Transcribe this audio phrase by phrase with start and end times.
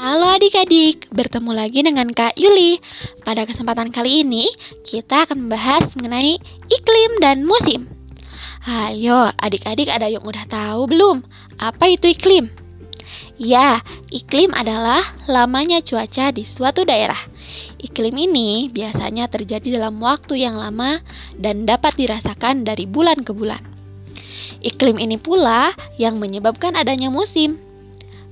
[0.00, 2.80] Halo adik-adik, bertemu lagi dengan Kak Yuli.
[3.20, 4.48] Pada kesempatan kali ini,
[4.80, 6.40] kita akan membahas mengenai
[6.72, 7.84] iklim dan musim.
[8.64, 11.20] Ayo, adik-adik ada yang udah tahu belum?
[11.60, 12.48] Apa itu iklim?
[13.36, 17.20] Ya, iklim adalah lamanya cuaca di suatu daerah.
[17.76, 21.04] Iklim ini biasanya terjadi dalam waktu yang lama
[21.36, 23.60] dan dapat dirasakan dari bulan ke bulan.
[24.64, 27.68] Iklim ini pula yang menyebabkan adanya musim.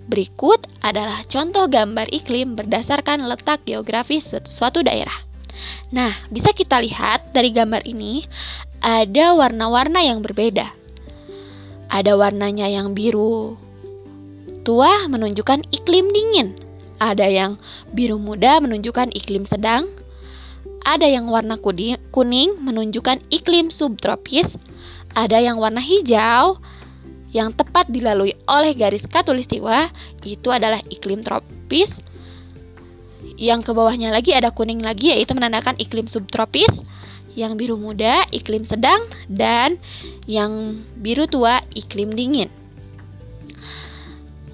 [0.08, 5.14] Berikut adalah contoh gambar iklim berdasarkan letak geografis suatu daerah.
[5.92, 8.24] Nah, bisa kita lihat dari gambar ini
[8.80, 10.72] ada warna-warna yang berbeda.
[11.92, 13.60] Ada warnanya yang biru
[14.64, 16.56] tua menunjukkan iklim dingin.
[17.00, 17.60] Ada yang
[17.92, 19.92] biru muda menunjukkan iklim sedang.
[20.88, 24.56] Ada yang warna kuning menunjukkan iklim subtropis.
[25.12, 26.60] Ada yang warna hijau
[27.28, 29.92] yang tepat dilalui oleh garis katulistiwa
[30.24, 32.00] itu adalah iklim tropis.
[33.38, 36.82] Yang ke bawahnya lagi ada kuning lagi yaitu menandakan iklim subtropis.
[37.38, 38.98] Yang biru muda iklim sedang
[39.30, 39.78] dan
[40.26, 42.50] yang biru tua iklim dingin.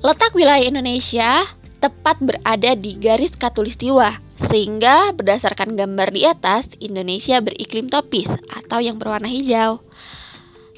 [0.04, 1.48] Letak wilayah Indonesia
[1.80, 9.00] tepat berada di garis katulistiwa sehingga berdasarkan gambar di atas Indonesia beriklim tropis atau yang
[9.00, 9.80] berwarna hijau.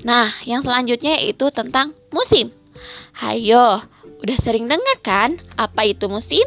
[0.04, 2.52] Nah, yang selanjutnya yaitu tentang musim.
[3.16, 3.80] Hayo,
[4.20, 6.44] udah sering dengar kan apa itu musim?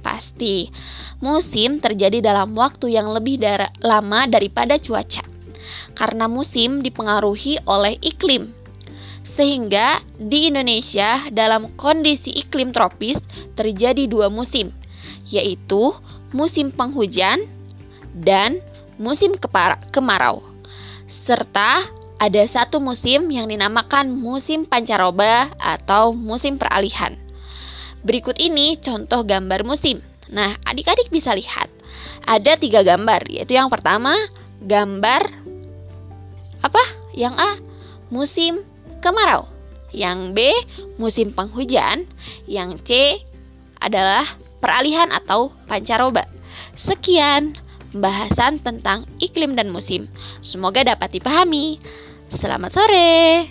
[0.00, 0.72] Pasti.
[1.18, 5.20] Musim terjadi dalam waktu yang lebih dar lama daripada cuaca.
[5.92, 8.54] Karena musim dipengaruhi oleh iklim.
[9.26, 13.20] Sehingga di Indonesia dalam kondisi iklim tropis
[13.58, 14.72] terjadi dua musim,
[15.28, 15.92] yaitu
[16.32, 17.44] musim penghujan
[18.16, 18.62] dan
[18.96, 19.36] musim
[19.92, 20.40] kemarau.
[21.04, 21.84] Serta
[22.18, 27.14] ada satu musim yang dinamakan musim pancaroba atau musim peralihan.
[28.02, 30.02] Berikut ini contoh gambar musim.
[30.30, 31.70] Nah, adik-adik bisa lihat.
[32.26, 34.12] Ada tiga gambar, yaitu yang pertama
[34.60, 35.30] gambar
[36.60, 36.82] apa?
[37.14, 37.50] Yang A
[38.10, 38.66] musim
[38.98, 39.46] kemarau.
[39.94, 40.38] Yang B
[41.00, 42.04] musim penghujan.
[42.44, 42.90] Yang C
[43.78, 44.26] adalah
[44.58, 46.26] peralihan atau pancaroba.
[46.74, 47.54] Sekian
[47.94, 50.10] pembahasan tentang iklim dan musim.
[50.44, 51.80] Semoga dapat dipahami.
[52.28, 53.48] Selamat sore.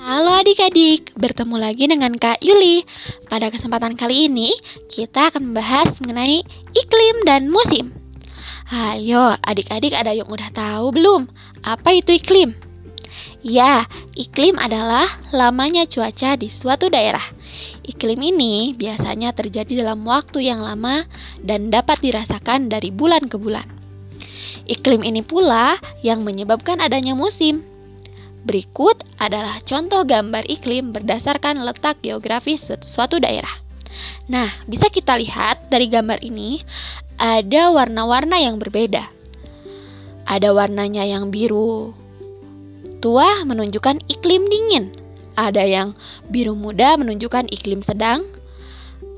[0.00, 2.88] Halo adik-adik, bertemu lagi dengan Kak Yuli.
[3.28, 4.56] Pada kesempatan kali ini,
[4.88, 6.40] kita akan membahas mengenai
[6.72, 7.92] iklim dan musim.
[8.72, 11.28] Ayo, adik-adik ada yang udah tahu belum?
[11.60, 12.69] Apa itu iklim?
[13.40, 13.88] Ya,
[14.20, 17.24] iklim adalah lamanya cuaca di suatu daerah.
[17.88, 21.08] Iklim ini biasanya terjadi dalam waktu yang lama
[21.40, 23.64] dan dapat dirasakan dari bulan ke bulan.
[24.68, 27.64] Iklim ini pula yang menyebabkan adanya musim.
[28.44, 33.52] Berikut adalah contoh gambar iklim berdasarkan letak geografis suatu daerah.
[34.28, 36.60] Nah, bisa kita lihat dari gambar ini
[37.16, 39.08] ada warna-warna yang berbeda.
[40.28, 41.96] Ada warnanya yang biru,
[43.00, 44.92] tua menunjukkan iklim dingin.
[45.40, 45.96] Ada yang
[46.28, 48.28] biru muda menunjukkan iklim sedang.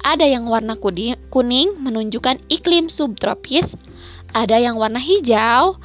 [0.02, 3.74] Ada yang warna kuning menunjukkan iklim subtropis.
[4.32, 5.78] Ada yang warna hijau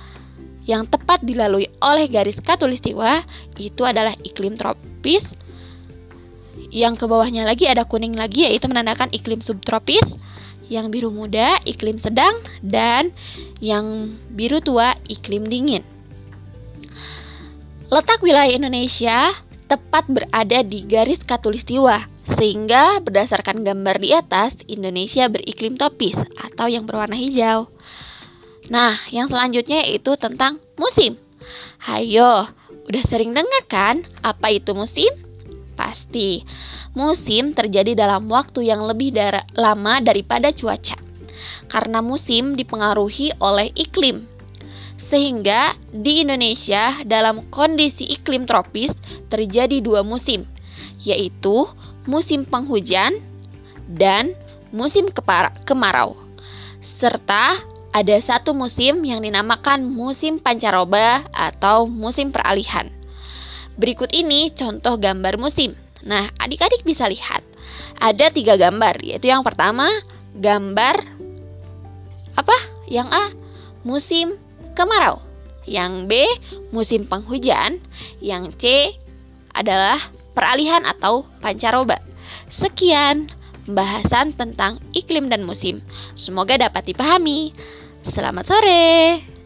[0.67, 3.23] yang tepat dilalui oleh garis katulistiwa
[3.57, 5.33] itu adalah iklim tropis.
[6.73, 10.19] Yang ke bawahnya lagi ada kuning lagi yaitu menandakan iklim subtropis.
[10.67, 13.15] Yang biru muda iklim sedang dan
[13.63, 15.96] yang biru tua iklim dingin.
[17.87, 19.31] Letak wilayah Indonesia
[19.71, 22.03] tepat berada di garis katulistiwa,
[22.35, 27.71] sehingga berdasarkan gambar di atas, Indonesia beriklim tropis atau yang berwarna hijau.
[28.67, 31.15] Nah, yang selanjutnya yaitu tentang musim.
[31.79, 32.51] Hayo,
[32.91, 35.07] udah sering dengar kan apa itu musim?
[35.79, 36.43] Pasti.
[36.91, 39.15] Musim terjadi dalam waktu yang lebih
[39.55, 40.99] lama daripada cuaca.
[41.71, 44.27] Karena musim dipengaruhi oleh iklim,
[44.97, 48.91] sehingga di Indonesia dalam kondisi iklim tropis
[49.29, 50.43] terjadi dua musim,
[51.01, 51.69] yaitu
[52.09, 53.21] musim penghujan
[53.87, 54.33] dan
[54.73, 55.07] musim
[55.63, 56.17] kemarau.
[56.81, 57.61] Serta
[57.95, 62.91] ada satu musim yang dinamakan musim pancaroba atau musim peralihan.
[63.77, 65.77] Berikut ini contoh gambar musim.
[66.05, 67.41] Nah, adik-adik bisa lihat.
[67.97, 69.89] Ada tiga gambar, yaitu yang pertama
[70.37, 71.01] gambar
[72.37, 72.57] apa?
[72.85, 73.25] Yang A
[73.81, 74.37] musim
[74.77, 75.17] kemarau.
[75.65, 76.11] Yang B,
[76.69, 77.81] musim penghujan.
[78.21, 78.63] Yang C
[79.57, 79.97] adalah
[80.37, 81.97] peralihan atau pancaroba.
[82.47, 83.27] Sekian
[83.65, 85.83] pembahasan tentang iklim dan musim.
[86.13, 87.51] Semoga dapat dipahami.
[88.07, 89.36] Selamat sore.